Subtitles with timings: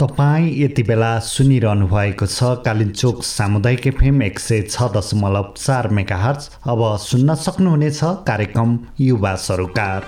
[0.00, 6.48] तपाईँ यति बेला सुनिरहनु भएको छ कालिम्चोक सामुदायिक एफएम एक सय छ दशमलव चार मेगाहर्च।
[6.66, 10.06] अब सुन्न सक्नुहुनेछ कार्यक्रम युवा सरोकार।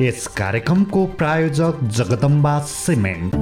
[0.00, 3.34] यस कार्यक्रमको प्रायोजक जगदम्बा सिमेन्ट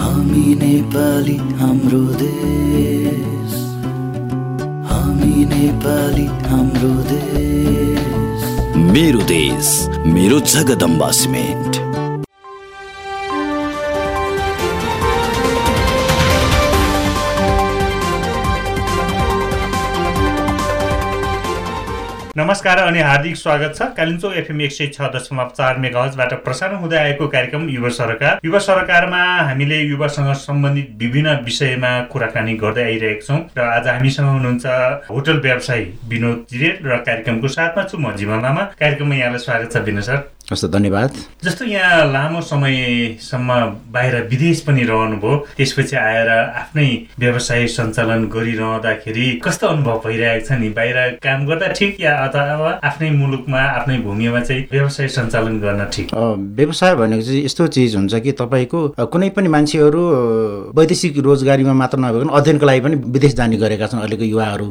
[0.00, 3.52] हामी नेपाली हाम्रो देश।
[4.90, 7.89] हामी नेपाली हाम्रो देश।
[8.92, 11.89] मेरो देश मेरो जगदम्बा सिमेन्ट।
[22.40, 26.96] नमस्कार अनि हार्दिक स्वागत छ। कालिम्पोङ एफएम एक सय छ दशमलव चार मेगाहजबाट प्रसारण हुँदै
[26.98, 33.40] आएको कार्यक्रम युवा सरकार। युवा सरकारमा हामीले युवासँग सम्बन्धित विभिन्न विषयमा कुराकानी गर्दै आइरहेका छौँ
[33.58, 34.66] र आज हामीसँग हुनुहुन्छ
[35.10, 39.84] होटल व्यवसायी विनोद जिरेल र कार्यक्रमको साथमा छु म जीवन लामा। कार्यक्रममा यहाँलाई स्वागत छ
[39.84, 41.10] विनोद सर। हस् धन्यवाद।
[41.44, 43.48] जस्तो यहाँ लामो समयसम्म
[43.94, 46.86] बाहिर विदेश पनि रहनुभयो त्यसपछि आएर आफ्नै
[47.18, 50.68] व्यवसाय सञ्चालन गरिरहँदाखेरि कस्तो अनुभव भइरहेको छ नि?
[50.74, 56.14] बाहिर काम गर्दा ठिक या अथवा आफ्नै मुलुकमा आफ्नै भूमिमा चाहिँ व्यवसाय सञ्चालन गर्न ठिक?
[56.58, 60.02] व्यवसाय भनेको चाहिँ यस्तो चिज हुन्छ कि तपाईँको कुनै पनि मान्छेहरू
[60.74, 64.68] वैदेशिक रोजगारीमा मात्र नभइकन अध्ययनको लागि पनि विदेश जाने गरेका छन् अहिलेको युवाहरू।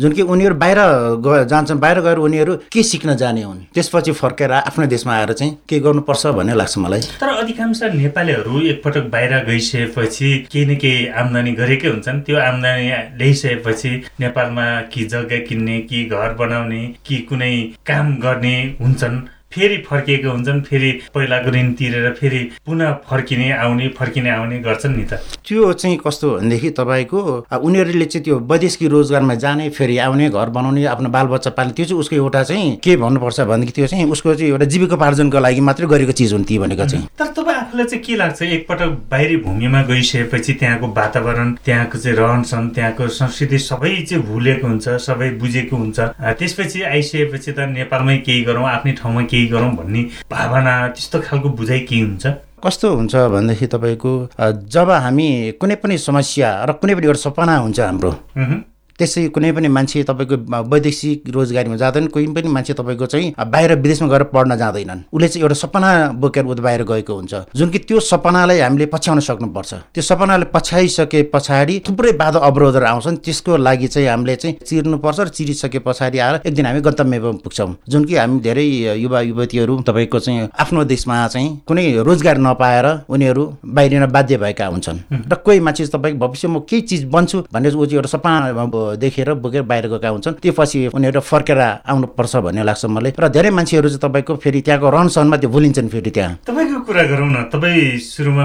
[0.00, 0.78] जुन कि उनीहरू बाहिर
[1.48, 3.64] जान्छन् बाहिर गएर उनीहरू के सिक्न जाने हुन्?
[3.74, 9.10] त्यसपछि फर्केर आफ्नो देशमा आएर चाहिँ के गर्नुपर्छ भन्ने लाग्छ मलाई। तर अधिकांश नेपालीहरू एकपटक
[9.12, 15.78] बाहिर गइसकेपछि केही न केही आम्दानी गरेकै हुन्छन्। त्यो आम्दानी ल्याइसकेपछि नेपालमा कि जग्गा किन्ने
[15.90, 17.54] कि घर बनाउने कि कुनै
[17.86, 19.20] काम गर्ने हुन्छन्।
[19.54, 25.04] फेरि फर्किएको हुन्छन् फेरि पहिलाको ऋण तिरेर फेरि पुनः फर्किने आउने फर्किने आउने गर्छन् नि
[25.04, 27.20] त। त्यो चाहिँ कस्तो भनेदेखि तपाईँको
[27.54, 32.00] उनीहरूले चाहिँ त्यो वैदेशिक रोजगारमा जाने फेरि आउने घर बनाउने आफ्नो बालबच्चा पाल्ने त्यो चाहिँ
[32.00, 36.12] उसको एउटा चाहिँ के भन्नुपर्छ भनेदेखि त्यो चाहिँ उसको चाहिँ एउटा जीविकोपार्जनको लागि मात्रै गरेको
[36.12, 38.42] चिज हुन् ती भनेको चाहिँ। तर तपाईँ आफूलाई चाहिँ के लाग्छ?
[38.42, 44.66] एकपटक बाहिरी भूमिमा गइसकेपछि त्यहाँको वातावरण त्यहाँको चाहिँ रहन सहन त्यहाँको संस्कृति सबै चाहिँ भुलेको
[44.66, 45.98] हुन्छ सबै बुझेको हुन्छ।
[46.38, 51.80] त्यसपछि आइसकेपछि त नेपालमै केही गरौँ आफ्नै ठाउँमा केही गरौँ भन्ने भावना त्यस्तो खालको बुझाइ
[51.90, 52.26] के हुन्छ?
[52.62, 54.12] कस्तो हुन्छ भनेदेखि तपाईँको
[54.70, 55.28] जब हामी
[55.58, 58.12] कुनै पनि समस्या र कुनै पनि एउटा सपना हुन्छ हाम्रो
[58.98, 60.36] त्यसै कुनै पनि मान्छे तपाईँको
[60.70, 65.42] वैदेशिक रोजगारीमा जाँदैन कोही पनि मान्छे तपाईँको चाहिँ बाहिर विदेशमा गएर पढ्न जाँदैनन्। उसले चाहिँ
[65.42, 65.90] एउटा सपना
[66.22, 71.22] बोकेर ऊ बाहिर गएको हुन्छ। जुन कि त्यो सपनालाई हामीले पछ्याउन सक्नुपर्छ। त्यो सपनालाई पछ्याइसके
[71.34, 76.40] पछाडि थुप्रै बाधा अवरोधहरू आउँछन्। त्यसको लागि चाहिँ हामीले चाहिँ चिर्नुपर्छ र चिरिसके पछाडि आएर
[76.46, 81.26] एक दिन हामी गन्तव्यमा पुग्छौँ। जुन कि हामी धेरै युवा युवतीहरू तपाईँको चाहिँ आफ्नो देशमा
[81.28, 86.62] चाहिँ कुनै रोजगार नपाएर उनीहरू बाहिरिन बाध्य भएका हुन्छन्। र कोही मान्छे तपाईँको भविष्य म
[86.62, 90.80] केही चिज बन्छु भन्ने ऊ चाहिँ एउटा सपना देखेर बोकेर बाहिर गएका हुन्छन् त्यो पछि
[90.94, 95.50] उनीहरू फर्केर आउनुपर्छ भन्ने लाग्छ मलाई। र धेरै मान्छेहरू चाहिँ तपाईँको फेरि त्यहाँको रहनसहनमा त्यो
[95.50, 98.44] भुलिन्छन् फेरि त्यहाँ। तपाईँको कुरा गरौँ न तपाईँ सुरुमा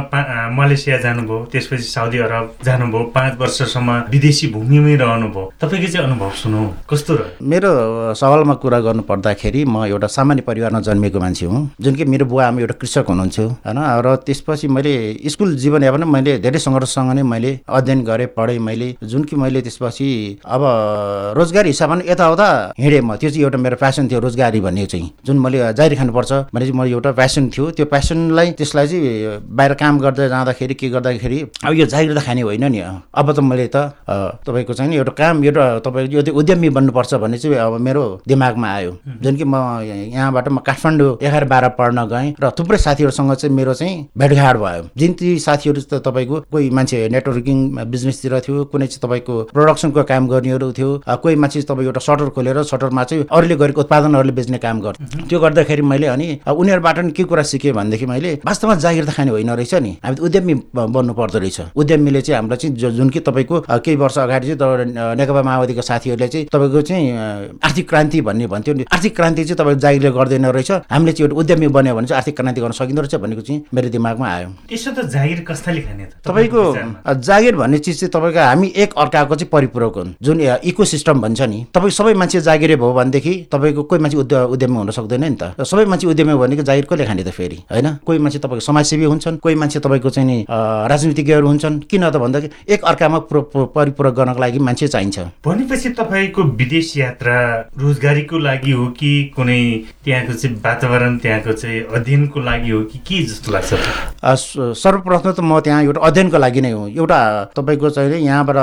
[0.56, 6.62] मलेसिया जानुभयो त्यसपछि साउदी अरब जानुभयो पाँच वर्षसम्म विदेशी भूमिमै रहनुभयो। तपाईँको चाहिँ अनुभव सुनौ
[6.90, 7.46] कस्तो रह्यो?
[7.46, 7.72] मेरो
[8.14, 12.48] सवालमा कुरा गर्नु पर्दाखेरि म एउटा सामान्य परिवारमा जन्मेको मान्छे हुँ जुन कि मेरो बुवा
[12.48, 13.80] आमा एउटा कृषक हुनुहुन्थ्यो होइन?
[14.06, 14.94] र त्यसपछि मैले
[15.30, 20.29] स्कुल जीवनयापन मैले धेरै सङ्घर्षसँग नै मैले अध्ययन गरेँ पढेँ मैले। जुन कि मैले त्यसपछि
[20.46, 20.62] अब
[21.38, 22.48] रोजगारी हिसाबमा यताउता
[22.80, 26.32] हिँडेँ म। त्यो चाहिँ एउटा मेरो प्यासन थियो रोजगारी भन्ने चाहिँ। जुन मैले जारी खानुपर्छ
[26.54, 30.90] भने चाहिँ मैले एउटा प्यासन थियो। त्यो प्यासनलाई त्यसलाई चाहिँ बाहिर काम गर्दै जाँदाखेरि के
[30.90, 33.94] गर्दाखेरि अब यो जागिर त खाने होइन नि। अब त मैले त
[34.46, 38.92] तपाईँको चाहिँ एउटा काम एउटा तपाईँको यो उद्यमी बन्नुपर्छ भन्ने चाहिँ अब मेरो दिमागमा आयो।
[39.24, 43.74] जुन कि म यहाँबाट म काठमाडौँ एघार बाह्र पढ्न गएँ र थुप्रै साथीहरूसँग चाहिँ मेरो
[43.74, 47.58] चाहिँ भेटघाट भयो। जुन ती साथीहरू त तपाईँको कोही मान्छे नेटवर्किङ
[47.92, 52.30] बिजनेसतिर थियो कुनै चाहिँ तपाईँको प्रोडक्सनको काम काम गर्नेहरू थियो। कोही मान्छे तपाईँ एउटा सटर
[52.36, 57.12] खोलेर सटरमा चाहिँ अरूले गरेको उत्पादनहरूले बेच्ने काम गर्थ्यो त्यो गर्दाखेरि मैले अनि उनीहरूबाट नि
[57.16, 61.14] के कुरा सिकेँ भनेदेखि मैले वास्तवमा जागिर त खाने होइन रहेछ नि। हामी उद्यमी बन्नु
[61.16, 65.82] पर्दो रहेछ। उद्यमीले चाहिँ हाम्रो चाहिँ जुन कि तपाईँको केही वर्ष अगाडि चाहिँ नेकपा माओवादीको
[65.82, 67.06] साथीहरूले चाहिँ तपाईँको चाहिँ
[67.64, 71.40] आर्थिक क्रान्ति भन्ने भन्थ्यो नि। आर्थिक क्रान्ति चाहिँ तपाईँको जागिरले गर्दैन रहेछ। हामीले चाहिँ एउटा
[71.40, 74.92] उद्यमी बन्यो भने चाहिँ आर्थिक क्रान्ति गर्न सकिँदो रहेछ भनेको चाहिँ मेरो दिमागमा आयो। त्यसो
[74.92, 76.62] त जागिर कसैले खाने तपाईँको
[77.08, 81.42] जागिर भन्ने चिज चाहिँ तपाईँको हामी एक अर्काको चाहिँ परिपूरक हुन्। जुन इको सिस्टम भन्छ
[81.42, 85.38] नि तपाईँ सबै मान्छे जागिरे भयो भनेदेखि तपाईँको कोही मान्छे उद्योग उद्यमी हुन सक्दैन नि
[85.38, 87.88] त। सबै मान्छे उद्यमी भनेको जागिर कसले खाने त फेरि होइन?
[88.06, 92.74] कोही मान्छे तपाईँको समाजसेवी हुन्छन् कोही मान्छे तपाईँको चाहिँ नि राजनीतिज्ञहरू हुन्छन्। किन त भन्दाखेरि
[92.74, 97.38] एक अर्कामा परिपूरक गर्नको लागि मान्छे चाहिन्छ। भनेपछि तपाईँको विदेश यात्रा
[97.78, 99.62] रोजगारीको लागि हो कि कुनै
[100.06, 103.72] त्यहाँको चाहिँ वातावरण त्यहाँको चाहिँ अध्ययनको लागि हो कि के जस्तो लाग्छ?
[104.80, 107.20] सर्वप्रथम त म त्यहाँ एउटा अध्ययनको लागि नै हो। एउटा
[107.56, 108.58] तपाईँको चाहिँ यहाँबाट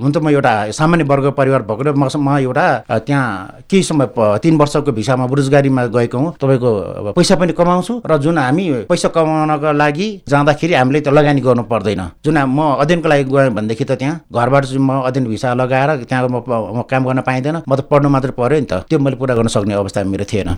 [0.00, 0.54] हुन त म एउटा
[0.86, 2.66] सामान्य वर्ग परिवार भएको र म एउटा
[3.02, 4.06] त्यहाँ केही समय
[4.42, 6.70] तिन वर्षको भिसामा रोजगारीमा गएको हुँ। तपाईँको
[7.18, 12.02] पैसा पनि कमाउँछु र जुन हामी पैसा कमाउनको लागि जाँदाखेरि हामीले त्यो लगानी गर्नु पर्दैन।
[12.24, 16.28] जुन म अध्ययनको लागि गएँ भनेदेखि त त्यहाँ घरबाट चाहिँ म अध्ययन भिसा लगाएर त्यहाँ
[16.30, 19.48] म काम गर्न पाइँदैन। म त पढ्नु मात्रै पऱ्यो नि त। त्यो मैले पुरा गर्न
[19.50, 20.48] सक्ने अवस्था मेरो थिएन।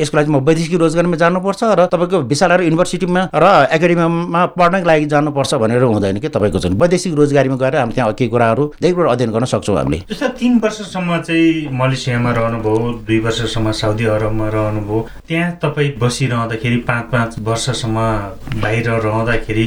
[0.00, 3.44] यसको लागि म वैदेशिक रोजगारमा जानुपर्छ र तपाईँको विशाल युनिभर्सिटीमा र
[3.76, 8.30] एकाडेमीमा पढ्नको लागि जानुपर्छ भनेर हुँदैन कि तपाईँको जुन वैदेशिक रोजगारीमा गएर हामी त्यहाँ केही
[8.30, 13.72] कुराहरू धेरै कुरा अध्ययन गर्न सक्छौँ। हामीले। जस्तो तिन वर्षसम्म चाहिँ मलेसियामा रहनुभयो दुई वर्षसम्म
[13.72, 17.98] साउदी अरबमा रहनुभयो त्यहाँ तपाईँ बसिरहँदाखेरि पाँच पाँच वर्षसम्म
[18.62, 19.66] बाहिर रहँदाखेरि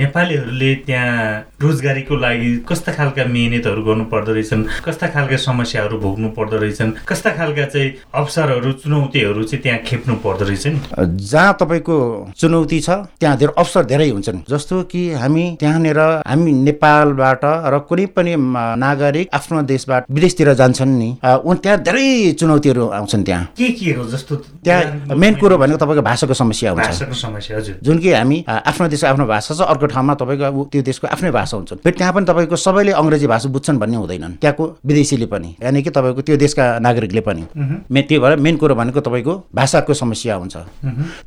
[0.00, 4.62] नेपालीहरूले त्यहाँ रोजगारीको लागि कस्ता खालका मिहिनेतहरू गर्नु पर्दो रहेछन्?
[4.80, 6.90] कस्ता खालका समस्याहरू भोग्नु पर्दो रहेछन्?
[7.04, 10.78] कस्ता खालका चाहिँ अवसरहरू चुनौतीहरू चाहिँ त्यहाँ खेप्नु पर्दो रहेछ नि
[11.20, 11.96] जहाँ तपाईँको
[12.32, 12.90] चुनौती छ
[13.20, 18.34] त्यहाँ धेरै अवसर धेरै हुन्छन्। जस्तो कि हामी त्यहाँनिर हामी नेपालबाट र कुनै पनि
[18.80, 22.08] नागरिक आफ्नो देशबाट विदेशतिर जान्छन् नि त्यहाँ धेरै
[22.40, 26.88] चुनौतीहरू आउँछन् त्यहाँ। के के हो जस्तो त्यहाँ मेन कुरो भनेको तपाईँको भाषाको समस्या हुन्छ।
[26.88, 30.82] भाषाको समस्या हजुर। जुन कि हामी आफ्नो देशको आफ्नो भाषा छ अर्को ठाउँमा तपाईँको त्यो
[30.88, 34.64] देशको आफ्नै भाषा हुन्छ फेरि त्यहाँ पनि तपाईँको सबैले अङ्ग्रेजी भाषा बुझ्छन् भन्ने हुँदैनन्। त्यहाँको
[34.86, 37.42] विदेशीले पनि यानि कि तपाईँको त्यो देशका नागरिकले पनि।
[37.90, 40.56] मे त्यो भएर मेन कुरो भनेको तपाईँको भाषाको समस्या हुन्छ।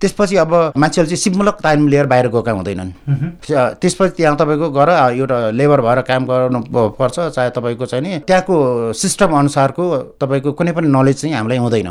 [0.02, 2.90] त्यसपछि अब मान्छेहरू चाहिँ सिपमूलक तालिम लिएर बाहिर गएका हुँदैनन्।
[3.48, 4.90] त्या- त्यसपछि त्यहाँ तपाईँको गएर
[5.20, 6.60] एउटा लेबर भएर काम गर्नु
[7.00, 8.56] पर्छ चाहे तपाईँको चाहिँ नि त्यहाँको
[8.94, 9.84] सिस्टम अनुसारको
[10.22, 11.90] तपाईँको कुनै पनि नलेज चाहिँ हामीलाई हुँदैन।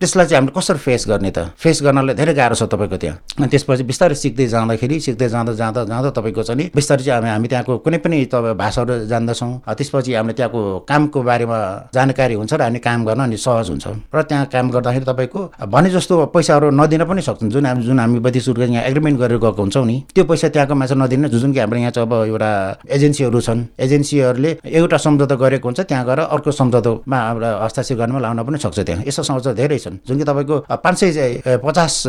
[0.00, 1.38] त्यसलाई चाहिँ हामीले कसरी फेस गर्ने त?
[1.56, 5.84] फेस गर्नलाई धेरै गाह्रो छ तपाईँको त्यहाँ। अनि त्यसपछि बिस्तारै सिक्दै जाँदाखेरि सिक्दै जाँदा जाँदा
[5.84, 7.48] जाँदा तपाईँको चाहिँ बिस्तारै चाहिँ हामी हामी
[7.78, 11.58] कुनै पनि तपाईँ भाषाहरू जान्दछौँ त्यसपछि हामीले त्यहाँको कामको बारेमा
[11.94, 15.90] जानकारी हुन्छ र हामी काम गर्न अनि सहज हुन्छ। र त्यहाँ काम गर्दाखेरि तपाईँको भने
[15.90, 19.84] जस्तो पैसाहरू नदिन पनि सक्छन् जुन हामी जुन हामी रूपमा यहाँ एग्रिमेन्ट गरेर गएको हुन्छौँ
[19.86, 22.50] नि त्यो पैसा त्यहाँको मान्छे नदिने जुन कि हाम्रो यहाँ चाहिँ अब एउटा
[22.90, 27.18] एजेन्सीहरू छन् एजेन्सीहरूले एउटा सम्झौता गरेको हुन्छ त्यहाँ गएर अर्को सम्झौतामा
[27.64, 31.60] हस्ताक्षर गर्न लाउन पनि सक्छ त्यहाँ। यस्तो सम्झौता धेरै छन्। जुन कि तपाईँको पाँच सय
[31.64, 32.02] पचास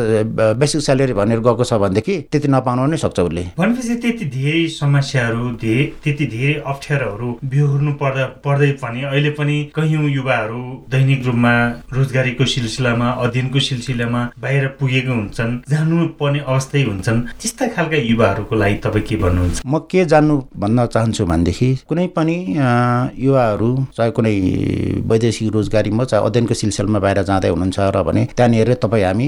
[0.60, 5.42] बेसिक स्यालेरी भनेर गएको छ भनेदेखि त्यति नपाउनु पनि सक्छ उसले। भनेपछि त्यति धेरै समस्याहरू
[5.62, 5.74] धे
[6.04, 10.60] त्यति धेरै अप्ठ्यारोहरू बिहोर्नु पर्दा पर्दै पनि अहिले पनि कैयौँ युवाहरू
[10.90, 11.52] दैनिक रूपमा
[11.92, 19.04] रोजगारीको सिलसिलामा अध्ययनको सिलसिलामा बाहिर पुगेको हुन्छन् जानुपर्ने अवस्थै हुन्छन्। त्यस्ता खालका युवाहरूको लागि तपाईँ
[19.08, 19.62] के भन्नुहुन्छ?
[19.66, 22.36] म के जान्नु भन्न चाहन्छु भनेदेखि कुनै पनि
[23.26, 24.34] युवाहरू चाहे कुनै
[25.10, 29.26] वैदेशिक रोजगारीमा चाहे अध्ययनको सिलसिलामा बाहिर जाँदै हुनुहुन्छ र भने त्यहाँनिर तपाईँ हामी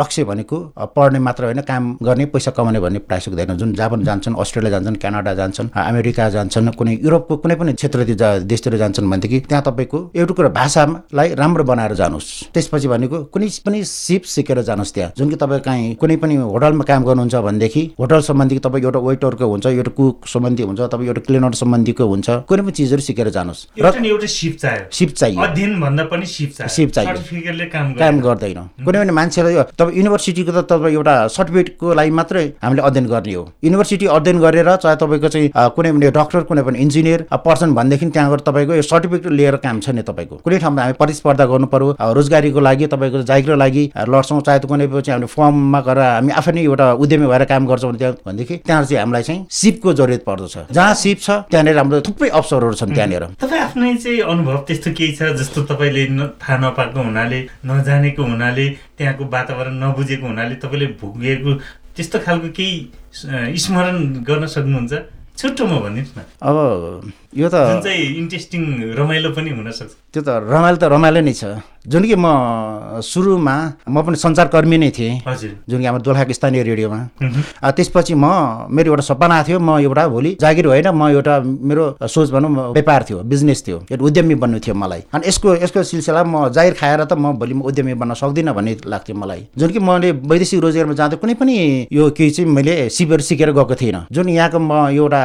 [0.00, 0.56] लक्ष्य भनेको
[0.96, 4.96] पढ्ने मात्र होइन काम गर्ने पैसा कमाउने भन्ने प्रायः सक्दैन जुन जापान जान्छन् अस्ट्रेलिया जान्छन्
[5.02, 9.62] क्यानाडा जान्छन् अ, अमेरिका जान्छन् कुनै युरोपको कुनै पनि क्षेत्रतिर जा देशतिर जान्छन् भनेदेखि त्यहाँ
[9.68, 15.12] तपाईँको एउटा कुरा भाषालाई राम्रो बनाएर जानुहोस्। त्यसपछि भनेको कुनै पनि सिप सिकेर जानुहोस् त्यहाँ।
[15.18, 19.44] जुन कि तपाईँ काहीँ कुनै पनि होटलमा काम गर्नुहुन्छ भनेदेखि होटल सम्बन्धी तपाईँ एउटा वेटरको
[19.48, 23.60] हुन्छ एउटा कुक सम्बन्धी हुन्छ तपाईँ एउटा क्लिनर सम्बन्धीको हुन्छ कुनै पनि चिजहरू सिकेर जानुहोस्।
[24.90, 25.40] सिप चाहियो।
[26.76, 27.12] सिप चाहियो।
[27.98, 33.06] काम गर्दैन। कुनै पनि मान्छेलाई तपाईँ युनिभर्सिटीको त तपाईँ एउटा सर्टिफिकेटको लागि मात्रै हामीले अध्ययन
[33.08, 37.74] गर्ने हो। युनिभर्सिटी अध्ययन गरेर चाहे तपाईँको चाहिँ कुनै पनि डक्टर कुनै पनि इन्जिनियर पर्सन
[37.74, 41.44] भनेदेखि त्यहाँ गएर तपाईँको यो सर्टिफिकेट लिएर काम छ नि तपाईँको। कुनै ठाउँमा हामी प्रतिस्पर्धा
[41.46, 41.88] गर्नु पर्यो
[42.18, 46.52] रोजगारीको लागि तपाईँको जागिरको लागि लड्छौँ चाहे त कुनै पनि हामीले फर्ममा गएर हामी आफै
[46.52, 50.56] नै एउटा उद्यमी भएर काम गर्छौँ त्यहाँ भनेदेखि त्यहाँ चाहिँ हामीलाई चाहिँ सिपको जरुरत पर्दछ।
[50.72, 55.12] जहाँ सिप छ त्यहाँनिर हाम्रो थुप्रै अवसरहरू छन् त्यहाँनिर। तपाईँ आफ्नै चाहिँ अनुभव त्यस्तो केही
[55.18, 56.06] छ जस्तो तपाईँले
[56.38, 58.66] थाहा नपाएको हुनाले नजानेको हुनाले
[58.98, 61.50] त्यहाँको वातावरण नबुझेको हुनाले तपाईँले भोगेको
[61.96, 65.17] त्यस्तो खालको केही स्मरण गर्न सक्नुहुन्छ?
[65.38, 66.56] छुट्टोमा भनिदिनुहोस् न। अब
[67.38, 68.62] यो त जुन चाहिँ इन्ट्रेस्टिङ
[68.98, 72.26] रमाइलो पनि हुनसक्छ। त्यो त रमाइलो त रमाइलो नै छ। जुन कि म
[73.00, 73.54] सुरुमा
[73.88, 77.00] म पनि सञ्चारकर्मी नै थिएँ। हजुर। जुन कि हाम्रो दोलखाको स्थानीय रेडियोमा।
[77.78, 78.26] त्यसपछि म
[78.74, 83.00] मेरो एउटा सपना थियो म एउटा भोलि जागिर होइन म एउटा मेरो सोच भनौँ व्यापार
[83.08, 87.00] थियो बिजनेस थियो एउटा उद्यमी बन्नु थियो मलाई। अनि यसको यसको सिलसिला म जागिर खाएर
[87.06, 90.94] त म भोलि म उद्यमी बन्न सक्दिनँ भन्ने लाग्थ्यो मलाई। जुन कि मैले वैदेशिक रोजगारमा
[90.98, 95.22] जाँदा कुनै पनि यो केही चाहिँ मैले सिपहरू सिकेर गएको थिइनँ। जुन यहाँको म एउटा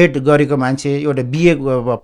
[0.00, 1.54] एड गरेको मान्छे एउटा बिए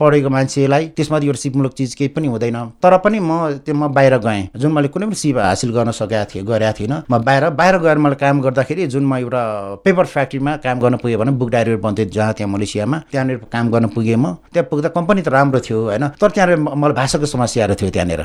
[0.01, 4.17] पढेको मान्छेलाई त्यसमा एउटा सिपमूलक चिज केही पनि हुँदैन। तर पनि म त्यो म बाहिर
[4.19, 7.77] गएँ। जुन मैले कुनै पनि सिप हासिल गर्न सकेका थिएँ गरेका थिइनँ म बाहिर बाहिर
[7.79, 9.43] गएर मैले काम गर्दाखेरि जुन म एउटा
[9.85, 13.87] पेपर फ्याक्ट्रीमा काम गर्न पुगेँ भने बुक डायरी बन्थेँ जहाँ त्यहाँ मलेसियामा त्यहाँनिर काम गर्न
[13.95, 16.09] पुगेँ म। त्यहाँ पुग्दा कम्पनी त राम्रो थियो होइन?
[16.21, 18.21] तर त्यहाँनिर मलाई भाषाको समस्याहरू थियो त्यहाँनिर।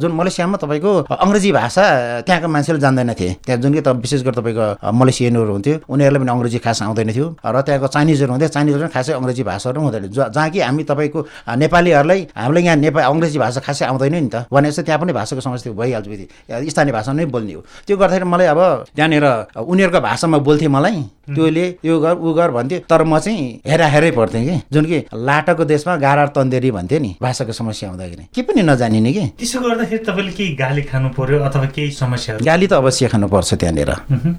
[0.00, 1.84] जुन मलेसियामा तपाईँको अङ्ग्रेजी भाषा
[2.26, 6.32] त्यहाँको मान्छेले जान्दैन थिए। त्यहाँ जुन कि त विशेष गरी तपाईँको मलेसियनहरू हुन्थ्यो उनीहरूलाई पनि
[6.32, 10.60] अङ्ग्रेजी खास आउँदैन थियो। र त्यहाँको चाइनिजहरू हुन्थ्यो चाइनिजहरू खासै अङ्ग्रेजी भाषाहरू हुँदैन। जहाँ कि
[10.60, 11.20] हामी तपाईँको
[11.56, 15.72] नेपालीहरूलाई हामीलाई यहाँ नेपाल अङ्ग्रेजी भाषा खासै आउँदैन नि त। भनेपछि त्यहाँ पनि भाषाको समस्या
[15.72, 18.60] भइहाल्छ स्थानीय भाषा नै बोल्ने हो। त्यो गर्दाखेरि मलाई अब
[18.94, 19.26] त्यहाँनिर
[19.56, 24.10] उनीहरूको भाषामा बोल्थेँ मलाई। त्योले यो गर ऊ गर भन्थ्यो। तर म चाहिँ हेरा हेरै
[24.10, 28.62] पर्थेँ कि। जुन कि लाटाको देशमा गाडा तन्देरी भन्थ्यो नि भाषाको समस्या हुँदाखेरि। के पनि
[28.62, 33.08] नजानिने कि। त्यसो गर्दाखेरि तपाईँले केही गाली खानु पर्यो अथवा केही समस्याहरू गाली त अवश्य
[33.08, 33.90] खानुपर्छ त्यहाँनिर।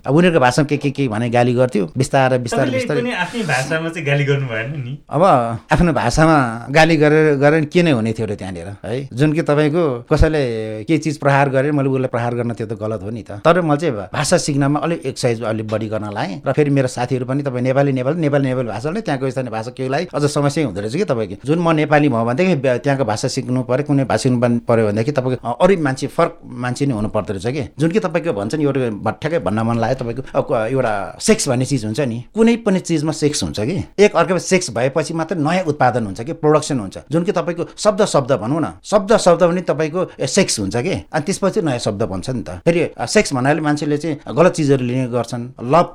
[0.06, 1.86] अब उनीहरूको भाषामा के के के भने गाली गर्थ्यो?
[1.98, 6.38] बिस्तारै बिस्तारै बिस्तारै। आफ्नै भाषामा चाहिँ गाली गर्नु भएन नि। अब आफ्नो भाषामा
[6.72, 9.08] गाली गरेर गरेर के नै हुने थियो र त्यहाँनिर है?
[9.14, 10.42] जुन कि तपाईँको कसैले
[10.88, 13.62] केही चिज प्रहार गरेर मैले उसलाई प्रहार गर्न त्यो त गलत हो नि त। तर
[13.62, 17.44] मैले चाहिँ भाषा सिक्नमा अलिक एक्सर्साइज अलिक बढी गर्न लाएँ र फेरि मेरो साथीहरू पनि
[17.44, 20.96] तपाईँ नेपाली नेपाली नेपाली नेपाली भाषा नै त्यहाँको स्थानीय भाषा केहीलाई अझ समस्या हुँदो रहेछ
[20.96, 21.36] कि तपाईँको?
[21.46, 25.52] जुन म नेपाली भयो भनेदेखि त्यहाँको भाषा सिक्नु पऱ्यो कुनै भाषा सिक्नु पऱ्यो भनेदेखि तपाईँको
[25.60, 27.64] अरू मान्छे फरक मान्छे नै हुनु पर्दो रहेछ कि?
[27.80, 31.86] जुन कि तपाईँको भन्छ नि एउटा भट्ठ्याकै भन्न मन लाग्यो तपाईँको एउटा सेक्स भन्ने चिज
[31.86, 33.78] हुन्छ नि कुनै पनि चिजमा सेक्स हुन्छ कि?
[34.00, 36.34] एक अर्को सेक्स भएपछि मात्र नयाँ उत्पादन हुन्छ कि?
[36.40, 40.76] प्रोडक्सन हुन्छ। जुन कि तपाईँको शब्द शब्द भनौँ न शब्द शब्द पनि तपाईँको सेक्स हुन्छ
[40.78, 40.96] कि?
[41.12, 45.08] अनि त्यसपछि नयाँ शब्द बन्छ नि त। फेरि सेक्स भन्नाले मान्छेले चाहिँ गलत चिजहरू लिने
[45.10, 45.88] गर्छन् लभ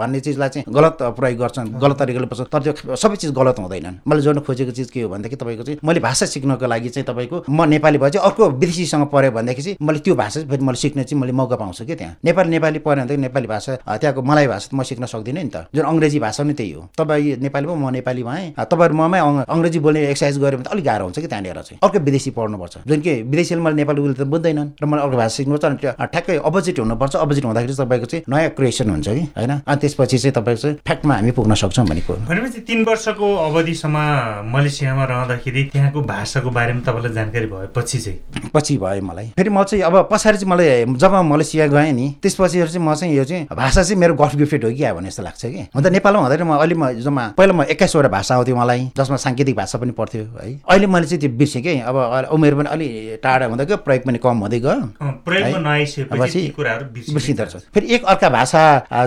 [0.00, 3.96] भन्ने चिजलाई चाहिँ गलत प्रयोग गर्छन् गलत तरिकाले पर्छ तर त्यो सबै चिज गलत हुँदैनन्।
[4.08, 7.36] मैले जोड्न खोजेको चिज के हो भनेदेखि तपाईँको चाहिँ मैले भाषा सिक्नको लागि चाहिँ तपाईँको
[7.50, 10.78] म नेपाली भए चाहिँ अर्को विदेशीसँग पऱ्यो भनेदेखि चाहिँ मैले त्यो भाषा चाहिँ फेरि मैले
[10.80, 14.46] सिक्ने चाहिँ मैले मौका पाउँछु कि त्यहाँ। नेपाली नेपाली पऱ्यो भनेदेखि नेपाली भाषा त्यहाँको मलाई
[14.46, 17.66] भाषा त म सिक्न सक्दिनँ नि त। जुन अङ्ग्रेजी भाषा नै त्यही हो। तपाईँ नेपाली
[17.66, 21.04] भयो म नेपाली भएँ। तपाईँहरू ममै अङ्ग- अङ्ग्रेजी बोल्ने एक्सर्साइज गऱ्यो भने त अलिक गाह्रो
[21.04, 24.68] हुन्छ कि त्यहाँनिर चाहिँ। अर्को विदेशी पढ्नुपर्छ। जुन कि विदेशीले मैले नेपाली बोले त बुझ्दैनन्
[24.82, 28.90] र मैले अर्को भाषा सिक्नुपर्छ अनि ठ्याक्कै अपोजिट हुनुपर्छ। अपोजिट हुँदाखेरि तपाईँको चाहिँ नयाँ क्रिएसन
[28.90, 29.52] हुन्छ कि होइन?
[29.66, 33.98] अनि त्यसपछि चाहिँ तपाईँको चाहिँ फ्याक्टमा हामी पुग्न सक्छौँ भनेको। भनेपछि तिन वर्षको अवधिसम्म
[34.54, 39.84] मलेसियामा रहँदाखेरि त्यहाँको भाषाको बारेमा तपाईँलाई जानकारी भएपछि चाहिँ। पछि भयो मलाई। फेरि म चाहिँ
[39.84, 43.82] अब पछाडि चाहिँ मलाई जब मलेसिया गएँ नि त्यसपछि चाहिँ म चाहिँ यो चाहिँ भाषा
[43.82, 46.54] चाहिँ मेरो गफ गिफ्टेड हो कि भने जस्तो लाग्छ कि। हुन त नेपालमा हुँदाखेरि म
[46.54, 50.60] अलि म जम्मा पहिला म एक्काइसवटा भाषा आउँथ्यो मलाई जसमा साङ्केतिक भाषा पनि पर्थ्यो है।
[50.68, 51.96] अहिले मैले चाहिँ त्यो बिर्सेँ कि अब
[52.32, 52.88] उमेर पनि अलि
[53.22, 54.74] टाढा हुँदै गयो प्रयोग पनि कम हुँदै गयो
[55.24, 55.58] प्रयोगमा?
[55.58, 56.42] नआइसकेपछि
[57.74, 58.62] फेरि एक अर्का भाषा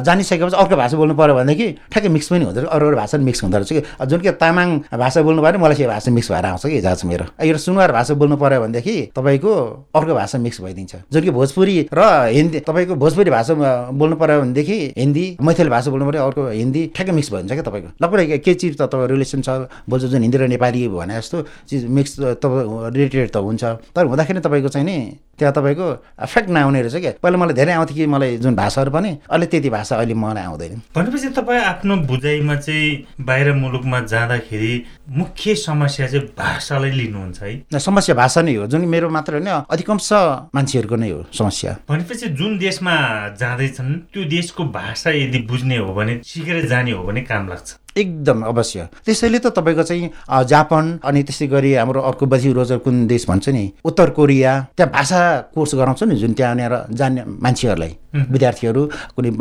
[0.05, 3.43] जानिसकेपछि अर्को भाषा बोल्नु पऱ्यो भनेदेखि ठ्याक्कै मिक्स पनि हुँदो रहेछ। अरू अरू भाषा मिक्स
[3.43, 3.81] हुँदो रहेछ कि?
[4.07, 7.25] जुन कि तामाङ भाषा बोल्नु पऱ्यो मलाई चाहिँ भाषा मिक्स भएर आउँछ कि जहाँ मेरो।
[7.45, 9.53] यो सुनवार भाषा बोल्नु पऱ्यो भनेदेखि तपाईँको
[9.95, 12.01] अर्को भाषा मिक्स भइदिन्छ। जुन कि भोजपुरी र
[12.33, 13.53] हिन्दी तपाईँको भोजपुरी भाषा
[13.93, 17.89] बोल्नु पऱ्यो भनेदेखि हिन्दी मैथली भाषा बोल्नु पऱ्यो अर्को हिन्दी ठ्याक्कै मिक्स भइदिन्छ क्या तपाईँको।
[18.01, 19.49] लगभग के चिज त तपाईँ रिलेसन छ?
[19.89, 21.37] बोल्छ जुन हिन्दी र नेपाली भने जस्तो
[21.69, 23.63] चिज मिक्स तपाईँ रिलेटेड त हुन्छ।
[23.93, 24.97] तर हुँदाखेरि तपाईँको चाहिँ नि
[25.37, 25.87] त्यहाँ तपाईँको
[26.23, 29.69] एफेक्ट नआउने रहेछ क्या। पहिला मलाई धेरै आउँथ्यो कि मलाई जुन भाषाहरू पनि अहिले त्यति
[29.69, 36.25] भाषा अहिले मलाई आउँदैन। भनेपछि तपाईँ आफ्नो बुझाइमा चाहिँ बाहिर मुलुकमा जाँदाखेरि मुख्य समस्या चाहिँ
[36.37, 37.79] भाषालाई लिनुहुन्छ है?
[37.79, 40.09] समस्या भाषा नै हो जुन मेरो मात्र होइन अधिकांश
[40.55, 42.93] मान्छेहरूको नै हो समस्या। भनेपछि जुन देशमा
[43.39, 48.41] जाँदैछन् त्यो देशको भाषा यदि बुझ्ने हो भने सिकेर जाने हो भने काम लाग्छ। एकदम
[48.43, 50.09] अवश्य। त्यसैले त तपाईँको चाहिँ
[50.45, 54.91] जापान अनि त्यसै गरी हाम्रो अर्को बजी रोजर कुन देश भन्छ नि उत्तर कोरिया त्यहाँ
[54.91, 55.21] भाषा
[55.55, 57.95] कोर्स गराउँछ नि जुन त्यहाँनिर जाने मान्छेहरूलाई
[58.29, 58.81] विद्यार्थीहरू
[59.15, 59.31] कुनै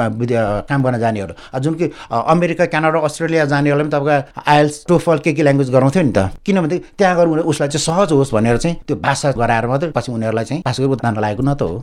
[0.68, 5.42] काम गर्न जानेहरू। जुन कि अमेरिका क्यानाडा अस्ट्रेलिया जानेहरूलाई पनि तपाईँको आइएल्स टोफल के के
[5.42, 8.96] ल्याङ्ग्वेज गराउँथ्यो नि त किनभने त्यहाँ गएर उनीहरू उसलाई चाहिँ सहज होस् भनेर चाहिँ त्यो
[8.96, 11.82] भाषा गराएर मात्रै पछि उनीहरूलाई चाहिँ भाषाको उत्तान लागेको न त हो।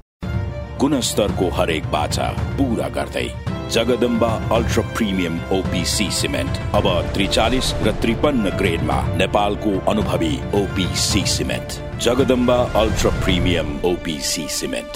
[0.81, 2.27] गुणस्तरको हरेक बाचा
[2.57, 3.27] पूरा गर्दै
[3.73, 12.57] Jagadamba ultra premium OPC cement अब त्रिचालिस र त्रिपन्न ग्रेडमा नेपालको अनुभवी OPC cement Jagadamba
[12.81, 14.93] ultra premium OPC cement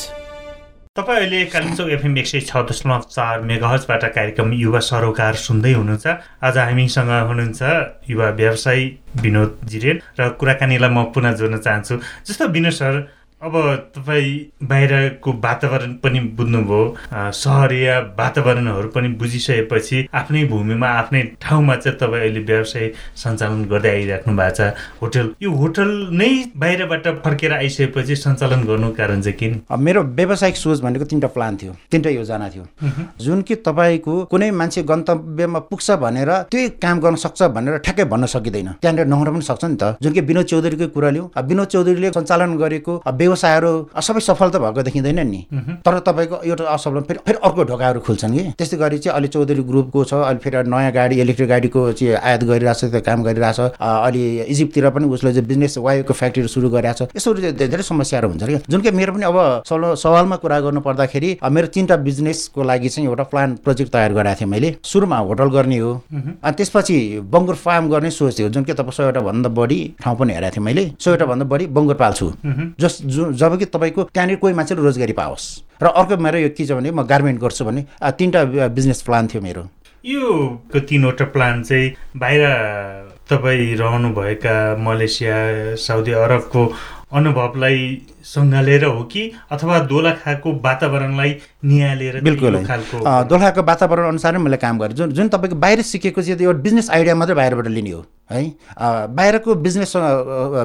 [0.96, 6.08] तपाईँ अहिले कालिम्पोङ एफएम एक सय छ दशमलव चार मेगाहजबाट कार्यक्रम युवा सरोकार सुन्दै हुनुहुन्छ।
[6.46, 7.62] आज हामीसँग हुनुहुन्छ
[8.10, 8.86] युवा व्यवसायी
[9.26, 11.96] विनोद जिरेन र कुराकानीलाई म पुनः जोड्न चाहन्छु।
[12.30, 12.94] जस्तो विनोद सर
[13.42, 13.54] अब
[13.96, 16.80] तपाईँ बाहिरको वातावरण पनि बुझ्नुभयो
[17.38, 24.34] सहरिया वातावरणहरू पनि बुझिसकेपछि आफ्नै भूमिमा आफ्नै ठाउँमा चाहिँ तपाईँ अहिले व्यवसाय सञ्चालन गर्दै आइराख्नु
[24.38, 30.02] भएको छ। होटल यो होटल नै बाहिरबाट फर्केर आइसकेपछि सञ्चालन गर्नुको कारण चाहिँ किन मेरो
[30.18, 32.66] व्यावसायिक सोच भनेको तिनवटा प्लान थियो तिनवटा योजना थियो।
[33.22, 38.26] जुन कि तपाईँको कुनै मान्छे गन्तव्यमा पुग्छ भनेर त्यही काम गर्न सक्छ भनेर ठ्याक्कै भन्न
[38.34, 42.12] सकिँदैन। त्यहाँनिर नहुन पनि सक्छ नि त। जुन कि विनोद चौधरीकै कुरा लिउँ विनोद चौधरीले
[42.18, 43.72] सञ्चालन गरेको व्यवसायहरू
[44.08, 45.40] सबै सफल त भएको देखिँदैन नि।
[45.86, 49.64] तर तपाईँको एउटा असफल फेरि फेरि अर्को ढोकाहरू खुल्छन् कि। त्यस्तै गरी चाहिँ अहिले चौधरी
[49.70, 53.90] ग्रुपको छ अहिले फेरि नयाँ गाडी इलेक्ट्रिक गाडीको चाहिँ आयात गरिरहेछ त्यो काम गरिरहेछ। अ,
[54.08, 58.28] अहिले इजिप्टतिर पनि उसले चाहिँ बिजनेस वायुको फ्याक्ट्रीहरू सुरु गरिरहेको छ यसो धे- धेरै समस्याहरू
[58.30, 59.38] हुन्छ क्या। जुन कि मेरो पनि अब
[59.70, 64.40] सवाल सवालमा कुरा गर्नु पर्दाखेरि मेरो तिनवटा बिजनेसको लागि चाहिँ एउटा प्लान प्रोजेक्ट तयार गरेको
[64.42, 66.98] थिएँ मैले। सुरुमा होटल गर्ने हो। अनि त्यसपछि
[67.34, 70.66] बङ्गुर फार्म गर्ने सोच थियो जुन कि तपाईँ सयवटा भन्दा बढी ठाउँ पनि हेरेको थिएँ
[70.66, 72.28] मैले। सयवटा भन्दा बढी बङ्गुर पाल्छु
[72.80, 75.46] जस जु- जब कि तपाईँको त्यहाँनिर कोही मान्छेले रोजगारी पाओस्।
[75.82, 79.42] र अर्को मेरो यो के छ भने म गार्मेन्ट गर्छु भने तिनवटा बिजनेस प्लान थियो
[79.42, 79.64] मेरो।
[80.06, 80.30] यो
[80.78, 82.44] तिनवटा प्लान चाहिँ बाहिर
[83.30, 85.36] तपाईँ रहनुभएका मलेसिया
[85.76, 86.62] साउदी अरबको
[87.14, 87.82] अनुभवलाई
[88.28, 89.24] सङ्घालेर हो कि?
[89.52, 91.32] अथवा दोलखाको वातावरणलाई
[91.64, 92.56] निहालेर बिल्कुल।
[93.32, 97.16] दोलखाको वातावरण अनुसारै मैले काम गरेँ। जुन जुन तपाईँको बाहिर सिकेको चाहिँ एउटा बिजनेस आइडिया
[97.16, 98.44] मात्रै बाहिरबाट लिने हो है?
[99.16, 99.94] बाहिरको बिजनेस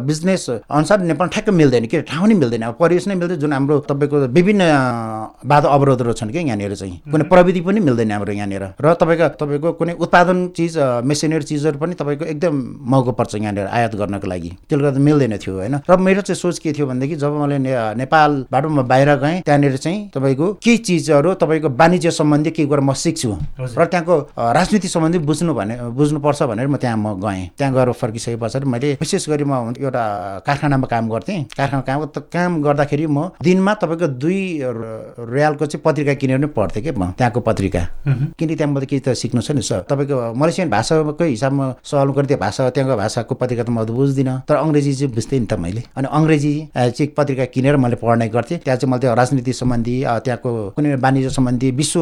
[0.03, 2.01] बिजनेस अनुसार नेपाल ठ्याक्क मिल्दैन कि?
[2.11, 4.63] ठाउँ नै मिल्दैन। अब परिवेश नै मिल्दैन। जुन हाम्रो तपाईँको विभिन्न
[5.47, 9.73] बाधा अवरोधहरू छन् कि यहाँनिर चाहिँ। कुनै प्रविधि पनि मिल्दैन हाम्रो यहाँनिर। र तपाईँको तपाईँको
[9.79, 14.83] कुनै उत्पादन चिज मेसिनरी चिजहरू पनि तपाईँको एकदम महँगो पर्छ यहाँनिर आयात गर्नको लागि। त्यसले
[14.83, 15.75] गर्दा मिल्दैन थियो होइन?
[15.87, 20.09] र मेरो चाहिँ सोच के थियो भनेदेखि जब मैले नेपालबाट म बाहिर गएँ त्यहाँनिर चाहिँ
[20.15, 23.31] तपाईँको केही चिजहरू तपाईँको वाणिज्य सम्बन्धी केही कुरा म सिक्छु।
[23.61, 28.37] र त्यहाँको राजनीति सम्बन्धी बुझ्नु भने बुझ्नुपर्छ भनेर म त्यहाँ म गएँ। त्यहाँ गएर फर्किसके
[28.37, 30.05] पछाडि मैले विशेष गरी म एउटा
[30.47, 32.01] कारखानामा काम गर्थेँ। कारखाना काम
[32.33, 37.41] काम गर्दाखेरि म दिनमा तपाईँको दुई रियालको चाहिँ पत्रिका किनेर नै पढ्थेँ कि म त्यहाँको
[37.41, 37.83] पत्रिका।
[38.39, 42.39] किनकि त्यहाँबाट केही त सिक्नु छ नि सर। तपाईँको मलेसियन भाषाकै हिसाबमा सवाल गरेँ त्यो
[42.39, 46.09] भाषा त्यहाँको भाषाको पत्रिका त म बुझ्दिनँ। तर अङ्ग्रेजी चाहिँ बुझ्थेँ नि त मैले। अनि
[46.11, 50.95] अङ्ग्रेजी चाहिँ पत्रिका किनेर मैले पढ्ने गर्थेँ। त्यहाँ चाहिँ मैले त्यो राजनीति सम्बन्धी त्यहाँको कुनै
[50.97, 52.01] वाणिज्य सम्बन्धी विश्व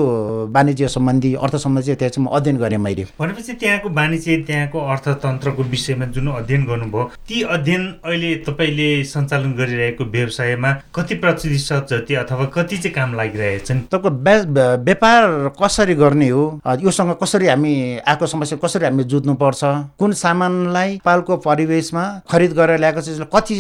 [0.55, 5.63] वाणिज्य सम्बन्धी अर्थ सम्बन्धी त्यहाँ चाहिँ म अध्ययन गरेँ मैले। भनेपछि त्यहाँको वाणिज्य त्यहाँको अर्थतन्त्रको
[5.63, 12.45] विषयमा जुन अध्ययन गर्नुभयो ती अध्ययन अहिले तपाईँले सञ्चालन गरिरहेको व्यवसायमा कति प्रतिशत जति अथवा
[12.55, 13.79] कति चाहिँ काम लागिरहेछन्?
[13.93, 15.23] तपाईँको व्या- व्या- व्यापार
[15.63, 16.45] कसरी गर्ने हो?
[16.83, 17.75] योसँग कसरी हामी
[18.07, 19.61] आएको समस्या कसरी हामी जुझ्नुपर्छ?
[19.99, 23.55] कुन सामानलाई पालको परिवेशमा खरिद गरेर ल्याएको चिजलाई कति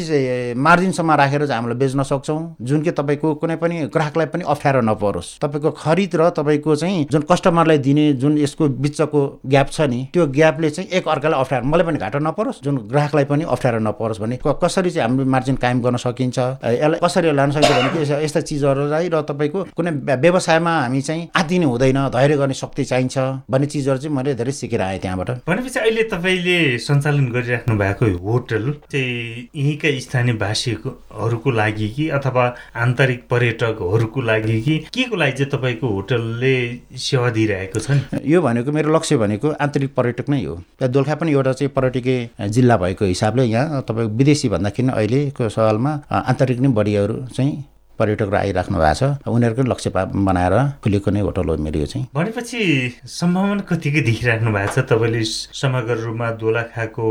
[0.56, 5.38] मार्जिनसम्म राखेर चाहिँ हामीले बेच्न सक्छौँ। जुन कि तपाईँको कुनै पनि ग्राहकलाई पनि अप्ठ्यारो नपरोस्।
[5.42, 10.26] तपाईँको खरिद र तपाईँको चाहिँ जुन कस्टमरलाई दिने जुन यसको बिचको ग्याप छ नि त्यो
[10.26, 14.38] ग्यापले चाहिँ एक अर्कालाई अप्ठ्यारो मलाई पनि घाटा नपरोस् जुन ग्राहकलाई पनि अप्ठ्यारो नपरोस् भने
[14.44, 19.22] कसरी चाहिँ हामीले मार्जिन कायम गर्न सकिन्छ यसलाई कसरी लान सकिन्छ भने यस्ता चिजहरूलाई र
[19.30, 23.16] तपाईँको कुनै व्या- व्यवसायमा हामी चाहिँ आत्तिनु हुँदैन धैर्य गर्ने शक्ति चाहिन्छ
[23.50, 28.64] भन्ने चिजहरू चाहिँ मैले धेरै सिकेर आएँ त्यहाँबाट भनेपछि अहिले तपाईँले सञ्चालन गरिराख्नु भएको होटल
[28.90, 30.90] चाहिँ यहीँका स्थानीय भाषीहरूको
[31.50, 32.45] लागि कि अथवा
[32.76, 36.54] आन्तरिक पर्यटकहरूको लागि कि के को लागि चाहिँ तपाईँको होटलले
[36.99, 38.00] सेवा दिइरहेको छ नि?
[38.25, 42.76] यो भनेको मेरो लक्ष्य भनेको आन्तरिक पर्यटक नै हो। दोलखा पनि एउटा चाहिँ पर्यटकीय जिल्ला
[42.76, 47.64] भएको हिसाबले यहाँ तपाईँको विदेशी भन्दाखेरि अहिलेको सवालमा आन्तरिक नै बढीहरू चाहिँ
[48.00, 49.90] पर्यटकहरू आइराख्नु भएको छ। उनीहरूको लक्ष्य
[50.28, 50.54] बनाएर
[50.85, 52.61] खुलेको नै होटल हो मेरो यो चाहिँ। भनेपछि
[53.07, 54.79] सम्भावना कतिकै देखिराख्नु भएको छ?
[54.90, 55.22] तपाईँले
[55.61, 57.07] समग्र रूपमा दोलखाको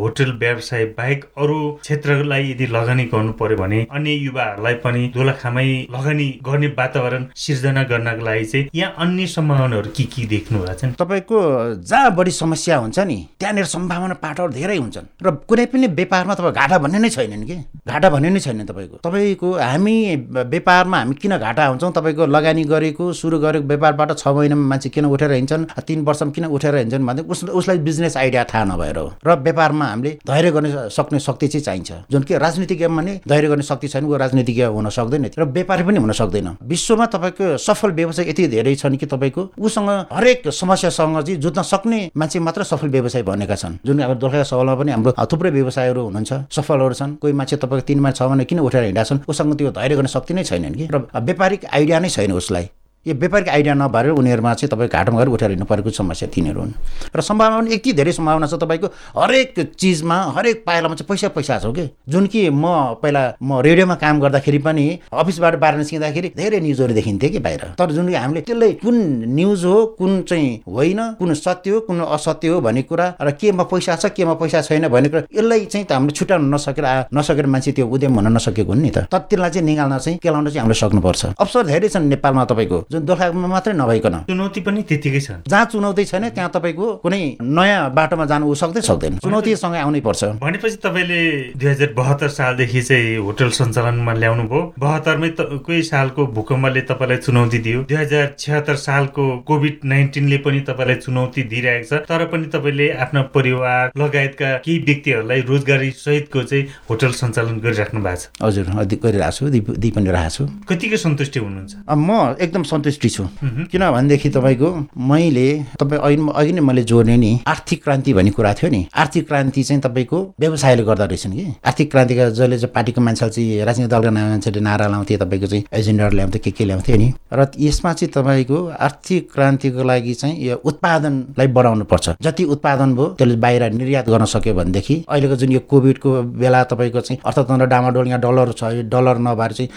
[0.00, 6.28] होटल व्यवसाय बाहेक अरू क्षेत्रलाई यदि लगानी गर्नु पर्यो भने अन्य युवाहरूलाई पनि दोलखामै लगानी
[6.46, 10.84] गर्ने वातावरण सिर्जना गर्नको लागि चाहिँ यहाँ अन्य सम्भावनाहरू के के देख्नु भएको छ?
[10.84, 11.38] नि तपाईँको
[11.84, 16.54] जहाँ बढी समस्या हुन्छ नि त्यहाँनिर सम्भावना पाटोहरू धेरै हुन्छन्। र कुनै पनि व्यापारमा तपाईँ
[16.54, 17.56] घाटा भन्ने नै छैनन् कि?
[17.86, 19.94] घाटा भन्ने नै छैन तपाईँको। तपाईँको हामी
[20.30, 21.90] व्यापारमा हामी किन घाटा हुन्छौँ?
[21.92, 25.64] तपाईँको लगानी गरेको सुरु गरेको व्यापारबाट छ महिनामा मान्छे किन उठेर हिँड्छन्?
[25.82, 29.86] तिन वर्षमा किन उठेर हिँड्छन् भने उस उसलाई बिजनेस आइडिया थाहा नभएर हो। र व्यापारमा
[29.86, 34.04] हामीले धैर्य गर्ने सक्ने शक्ति चाहिँ चाहिन्छ। जुन कि राजनीतिज्ञमा नि धैर्य गर्ने शक्ति छैन
[34.06, 38.74] ऊ राजनीतिज्ञ हुन सक्दैन। र व्यापारी पनि हुन सक्दैन। विश्वमा तपाईँको सफल व्यवसाय यति धेरै
[38.76, 43.78] छन् कि तपाईँको उसँग हरेक समस्यासँग चाहिँ जुझ्न सक्ने मान्छे मात्र सफल व्यवसाय बनेका छन्।
[43.86, 48.00] जुन अब दोलखा सवालमा पनि हाम्रो थुप्रै व्यवसायहरू हुनुहुन्छ सफलहरू छन्। कोही मान्छे तपाईँको तिन
[48.00, 49.18] महिना छ महिना किन उठेर हिँडेका छन्?
[49.28, 50.86] उसँग त्यो धैर्य गर्ने शक्ति नै छैनन् कि?
[50.86, 52.68] र व्यापारिक आइडिया नै छैन उसलाई।
[53.06, 56.72] यो व्यापारिक आइडिया नभएर उनीहरूमा चाहिँ तपाईँ घाटमा गएर उठेर हिँड्नु परेको समस्या तिनीहरू हुन्।
[57.16, 58.86] र सम्भावना पनि यति धेरै सम्भावना छ तपाईँको
[59.16, 61.88] हरेक चिजमा हरेक पाइलामा चाहिँ पैसा पैसा छ कि?
[62.04, 64.84] जुन कि म पहिला म रेडियोमा काम गर्दाखेरि पनि
[65.16, 68.96] अफिसबाट बाहिर निस्किँदाखेरि धेरै न्युजहरू देखिन्थ्यो कि बाहिर। तर जुन हामीले त्यसलाई कुन
[69.32, 73.64] न्युज हो कुन चाहिँ होइन कुन सत्य हो कुन असत्य हो भन्ने कुरा र केमा
[73.64, 76.84] पैसा छ केमा पैसा छैन भन्ने कुरा यसलाई चाहिँ त हामीले छुट्याउन नसकेर
[77.16, 80.52] नसकेर मान्छे त्यो उद्यम हुन नसकेको हुन् नि त। तर त्यसलाई चाहिँ निकाल्न चाहिँ केलाउन
[80.52, 85.20] चाहिँ हामीले सक्नुपर्छ। अवसर धेरै छन् नेपालमा तपाईँको। जुन दोलखामा मात्रै नभइकन। चुनौती पनि त्यतिकै
[85.22, 90.00] छ। जहाँ चुनौती छैन त्यहाँ तपाईँको कुनै नयाँ बाटोमा जानु ऊ सक्दै सक्दैन। चुनौतीसँगै आउनै
[90.02, 91.20] पर्छ। भनेपछि तपाईँले
[91.54, 95.30] दुई हजार बहत्तर सालदेखि चाहिँ होटल सञ्चालनमा ल्याउनु भयो बहत्तरमै
[95.62, 101.42] कोही सालको भूकम्पले तपाईँलाई चुनौती दियो। दुई हजार छिहत्तर सालको कोभिड नाइन्टिनले पनि तपाईँलाई चुनौती
[101.46, 107.62] दिइरहेको छ। तर पनि तपाईँले आफ्ना परिवार लगायतका केही व्यक्तिहरूलाई रोजगारी सहितको चाहिँ होटल सञ्चालन
[107.62, 108.66] गरिराख्नु भएको छ। हजुर
[108.98, 109.46] गरिरहेको छु
[109.78, 111.72] दिइ पनि रहेको छु। कतिको सन्तुष्टि हुनुहुन्छ?
[111.86, 113.24] म एकदम सन्तुष्टि छु।
[113.70, 115.48] किनभनेदेखि तपाईँको मैले
[115.80, 119.62] तपाईँ अघि अघि नै मैले जोड्ने नि आर्थिक क्रान्ति भन्ने कुरा थियो नि। आर्थिक क्रान्ति
[119.62, 124.10] चाहिँ तपाईँको व्यवसायले गर्दा रहेछन् कि। आर्थिक क्रान्तिका जसले चाहिँ पार्टीको मान्छेले चाहिँ राजनीतिक दलका
[124.10, 128.58] मान्छेले नारा लाउँथे तपाईँको चाहिँ एजेन्डाहरू ल्याउँथ्यो के के ल्याउँथ्यो नि। र यसमा चाहिँ तपाईँको
[128.80, 134.24] आर्थिक क्रान्तिको लागि चाहिँ यो उत्पादनलाई बढाउनु पर्छ जति उत्पादन भयो त्यसले बाहिर निर्यात गर्न
[134.24, 138.82] सक्यो भनेदेखि अहिलेको जुन यो कोभिडको बेला तपाईँको चाहिँ अर्थतन्त्र डामाडोल यहाँ डलर छ यो
[138.88, 139.68] डलर नभएर चाहिँ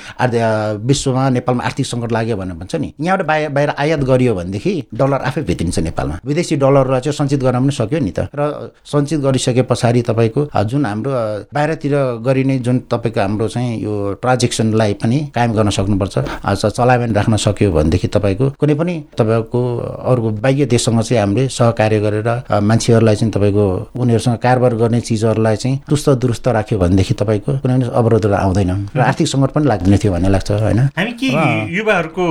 [0.87, 5.21] विश्वमा नेपालमा आर्थिक सङ्कट लाग्यो भनेर भन्छ नि। यहाँबाट बाहिर बाहिर आयात गरियो भनेदेखि डलर
[5.29, 9.61] आफै भित्रिन्छ नेपालमा। विदेशी डलरलाई चाहिँ सञ्चित गर्न पनि सक्यो नि त। र सञ्चित गरिसके
[9.69, 11.11] पछाडि तपाईँको जुन हाम्रो
[11.53, 16.15] बाहिरतिर गरिने जुन तपाईँको हाम्रो चाहिँ यो ट्रान्जेक्सनलाई पनि कायम गर्न सक्नुपर्छ
[16.73, 19.61] चलायमान राख्न सक्यो भनेदेखि तपाईँको कुनै पनि तपाईँको
[20.11, 22.29] अरूको बाह्य देशसँग चाहिँ हामीले सहकार्य गरेर
[22.61, 27.89] मान्छेहरूलाई चाहिँ तपाईँको उनीहरूसँग कारोबार गर्ने चिजहरूलाई चाहिँ दुरुस्त दुरुस्त राख्यो भनेदेखि तपाईँको कुनै पनि
[27.93, 30.79] अवरोधहरू आउँदैन र आर्थिक सङ्कट पनि लाग्दैन थियो भन्ने लाग्छ होइन?
[30.97, 31.27] हामी के
[31.77, 32.25] युवाहरूको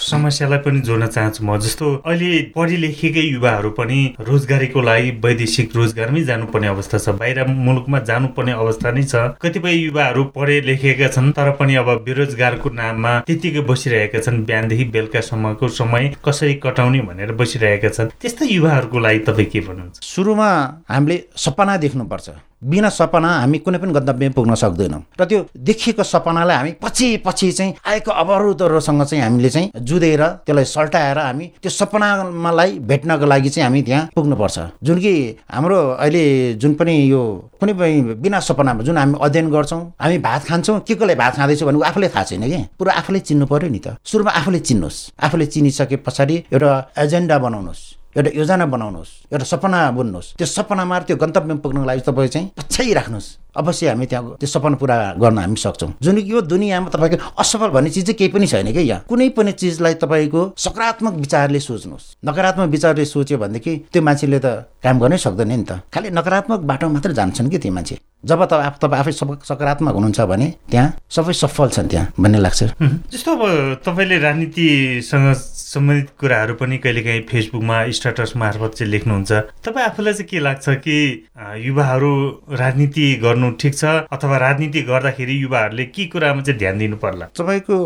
[0.00, 6.22] समस्यालाई पनि जोड्न चाहन्छु म। जस्तो अहिले पढे लेखेकै युवाहरू पनि रोजगारीको लागि वैदेशिक रोजगारमै
[6.24, 11.50] जानुपर्ने अवस्था छ। बाहिर मुलुकमा जानुपर्ने अवस्था नै छ। कतिपय युवाहरू पढे लेखेका छन् तर
[11.60, 18.12] पनि अब बेरोजगारको नाममा त्यतिकै बसिरहेका छन्। बिहानदेखि बेलुकासम्मको समय कसरी कटाउने भनेर बसिरहेका छन्।
[18.20, 19.96] त्यस्ता युवाहरूको लागि तपाईँ के भन्नुहुन्छ?
[20.02, 20.50] सुरुमा
[20.88, 26.56] हामीले सपना देख्नुपर्छ। बिना सपना हामी कुनै पनि गन्तव्यमा पुग्न सक्दैनौँ। र त्यो देखिएको सपनालाई
[26.56, 32.78] हामी पछि पछि चाहिँ आएको अवरोधहरूसँग चाहिँ हामीले चाहिँ जुधेर त्यसलाई सल्टाएर हामी त्यो सपनालाई
[32.84, 35.14] भेट्नको लागि चाहिँ हामी त्यहाँ पुग्नुपर्छ। जुन कि
[35.50, 37.22] हाम्रो अहिले जुन पनि यो
[37.60, 41.68] कुनै पनि बिना सपनामा जुन हामी अध्ययन गर्छौँ हामी भात खान्छौँ के कोले भात खाँदैछौँ
[41.68, 42.60] भने ऊ आफूले थाहा छैन कि?
[42.78, 47.99] पुरा आफूले चिन्नु पर्यो नि त। सुरुमा आफूले चिन्नुहोस्। आफूले चिनिसके पछाडि एउटा एजेन्डा बनाउनुहोस्।
[48.16, 52.92] एउटा योजना बनाउनुहोस् एउटा सपना बुन्नुहोस्। त्यो सपनामा त्यो गन्तव्यमा पुग्नको लागि तपाईँ चाहिँ पछ्याइ
[52.98, 57.70] राख्नुहोस्। अवश्य हामी त्यहाँ त्यो सपना पुरा गर्न हामी सक्छौँ। जुन यो दुनियाँमा तपाईँको असफल
[57.70, 62.18] भन्ने चिज चाहिँ केही पनि छैन कि यहाँ। कुनै पनि चिजलाई तपाईँको सकारात्मक विचारले सोच्नुहोस्।
[62.26, 64.46] नकारात्मक विचारले सोच्यो भनेदेखि त्यो मान्छेले त
[64.82, 68.66] काम गर्नै सक्दैन नि त। खालि नकारात्मक बाटो मात्रै जान्छन् कि त्यो मान्छे। जब तपाईँ
[68.66, 72.60] आफ- तपाईँ आफै सब सकारात्मक हुनुहुन्छ भने त्यहाँ सबै सफल छन् त्यहाँ भन्ने लाग्छ।
[73.12, 73.42] जस्तो अब
[73.84, 75.26] तपाईँले राजनीतिसँग
[75.70, 79.32] सम्बन्धित कुराहरू पनि कहिलेकाहीँ फेसबुकमा स्ट्याटस मार्फत चाहिँ लेख्नुहुन्छ।
[79.64, 80.96] तपाईँ आफूलाई चाहिँ के लाग्छ कि
[81.64, 82.12] युवाहरू
[82.60, 87.26] राजनीति गर्नु ठिक छ अथवा राजनीति गर्दाखेरि युवाहरूले के कुरामा चाहिँ ध्यान दिनु पर्ला?
[87.38, 87.76] तपाईँको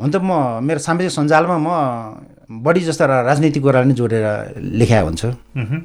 [0.00, 1.68] हुन त म मेरो सामाजिक सञ्जालमा म
[2.50, 4.24] बढी जस्ता राजनीतिक कुरालाई नै जोडेर
[4.80, 5.28] लेखा हुन्छु।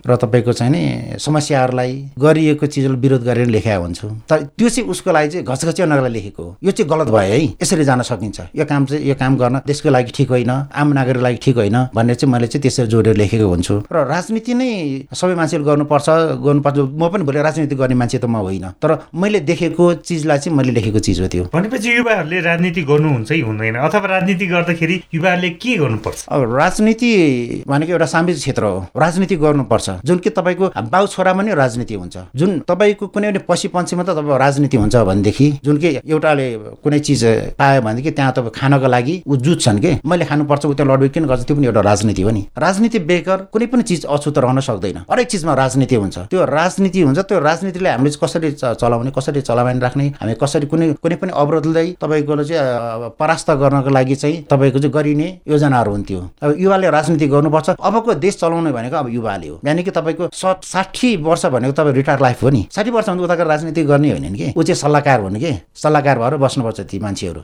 [0.07, 5.11] र तपाईँको चाहिँ नि समस्याहरूलाई गरिएको चिजलाई विरोध गरेर लेखा हुन्छु तर त्यो चाहिँ उसको
[5.11, 8.65] लागि चाहिँ घचघच्याउनको लागि लेखेको हो। यो चाहिँ गलत भयो है। यसरी जान सकिन्छ। यो
[8.65, 12.15] काम चाहिँ यो काम गर्न देशको लागि ठिक होइन। आम नागरिकको लागि ठिक होइन भन्ने
[12.15, 14.71] चाहिँ मैले चाहिँ त्यसरी जोडेर लेखेको हुन्छु। र राजनीति नै
[15.11, 16.07] सबै मान्छेले गर्नुपर्छ
[16.47, 20.57] गर्नुपर्छ। म पनि भोलि राजनीति गर्ने मान्छे त म होइन। तर मैले देखेको चिजलाई चाहिँ
[20.57, 23.75] मैले लेखेको चिज हो त्यो। भनेपछि युवाहरूले राजनीति गर्नुहुन्छ कि हुँदैन?
[23.83, 26.25] अथवा राजनीति गर्दाखेरि युवाहरूले के गर्नुपर्छ?
[26.29, 31.53] अब राजनीति भनेको एउटा सामाजिक क्षेत्र हो। राजनीति गर्नुपर्छ। जुन कि तपाईँको बाउ छोरामा नै
[31.55, 35.87] राजनीति हुन्छ। जुन तपाईँको कुनै पनि पछि पन्छिमा त तपाईँ राजनीति हुन्छ भनेदेखि जुन कि
[36.05, 36.47] एउटाले
[36.83, 37.23] कुनै चिज
[37.59, 39.91] पायो भनेदेखि त्यहाँ तपाईँ खानको लागि ऊ जुत्छन् कि?
[40.05, 43.37] मैले खानुपर्छ ऊ त्यो लडबी किन गर्छ त्यो पनि एउटा राजनीति हो नि। राजनीति बेगर
[43.53, 47.89] कुनै पनि चिज अछुत रहन सक्दैन। हरेक चिजमा राजनीति हुन्छ। त्यो राजनीति हुन्छ त्यो राजनीतिले
[47.89, 53.51] हामीले कसरी चलाउने कसरी चलावन राख्ने हामी कसरी कुनै कुनै पनि अवरोधलाई तपाईँको चाहिँ परास्त
[53.51, 58.71] गर्नको लागि चाहिँ तपाईँको चाहिँ गरिने योजनाहरू हुन्थ्यो। अब युवाले राजनीति गर्नुपर्छ। अबको देश चलाउने
[58.71, 62.49] भनेको अब युवाले हो। यानि कि तपाईँको स- साठी वर्ष भनेको तपाईँ रिटायर लाइफ हो
[62.49, 64.53] नि। साठी वर्षभन्दा उताको राजनीति गर्ने होइन कि?
[64.57, 65.61] ऊ चाहिँ सल्लाहकार हुनु कि?
[65.75, 67.41] सल्लाहकार भएर बस्नुपर्छ ती मान्छेहरू।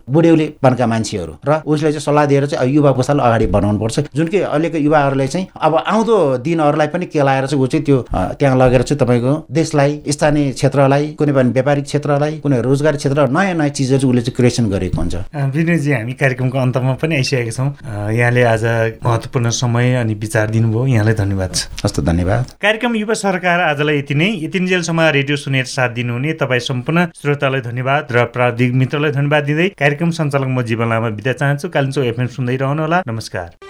[0.63, 4.77] बनका मान्छेहरू। र उसले चाहिँ सल्लाह दिएर चाहिँ युवा पुस्तालाई अगाडि बढाउनुपर्छ। जुन कि अहिलेको
[4.77, 9.45] युवाहरूले चाहिँ अब आउँदो दिनहरूलाई पनि केलाएर चाहिँ ऊ चाहिँ त्यो त्यहाँ लगेर चाहिँ तपाईँको
[9.51, 14.21] देशलाई स्थानीय क्षेत्रलाई कुनै पनि व्यापारिक क्षेत्रलाई कुनै रोजगारी क्षेत्र नयाँ नयाँ चिजहरू चाहिँ उसले
[14.21, 17.69] चाहिँ क्रिएसन गरेको हुन्छ। विनयजी हामी कार्यक्रमको अन्तमा पनि आइसकेका छौँ।
[18.11, 23.59] यहाँले आज महत्त्वपूर्ण समय अनि विचार दिनुभयो। यहाँलाई धन्यवाद। छ हस्त धन्यवाद। कार्यक्रम युवा सरकार
[23.61, 29.11] आजलाई यति नै। यतिन्जेलसम्म रेडियो सुनेर साथ दिनुहुने तपाईँ सम्पूर्ण श्रोतालाई धन्यवाद र प्राविधिक मित्रलाई
[29.11, 33.68] धन्यवाद दिँदै कार्यक्रम सञ्चालक म जीवन लामा बिदा चाहन्छु। कालिम्चो एफएम सुन्दै रहनुहोला। नमस्कार।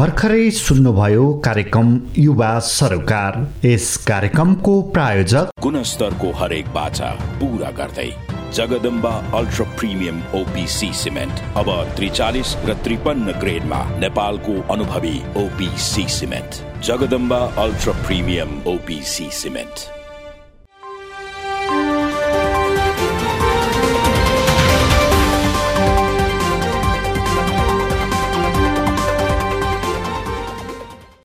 [0.00, 3.34] भर्खरै सुन्नुभयो कार्यक्रम युवा सरोकार।
[3.64, 7.10] यस कार्यक्रमको प्रायोजक गुणस्तरको हरेक बाचा
[7.40, 8.08] पूरा गर्दै
[8.56, 11.44] Jagadamba ultra premium OPC cement.
[11.60, 16.62] अब त्रिचालिस र त्रिपन्न ग्रेडमा नेपालको अनुभवी OPC cement.
[16.82, 19.99] Jagadamba ultra premium OPC cement.